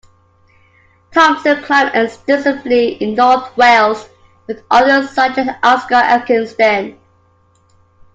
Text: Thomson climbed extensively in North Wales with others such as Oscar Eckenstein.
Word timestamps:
Thomson 1.13 1.61
climbed 1.63 1.91
extensively 1.93 2.93
in 2.93 3.13
North 3.13 3.55
Wales 3.55 4.09
with 4.47 4.63
others 4.71 5.11
such 5.11 5.37
as 5.37 5.55
Oscar 5.61 5.93
Eckenstein. 6.03 6.97